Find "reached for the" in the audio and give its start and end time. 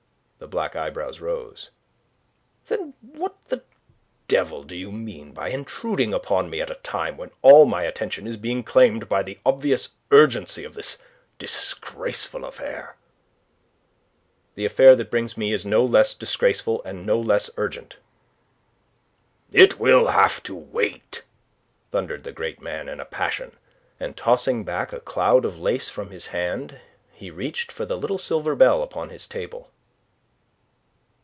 27.29-27.95